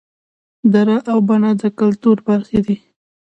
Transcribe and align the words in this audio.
دړه 0.73 0.97
او 1.11 1.17
بنه 1.27 1.49
د 1.61 1.63
کولتور 1.77 2.17
برخې 2.27 2.59
دي 2.65 2.77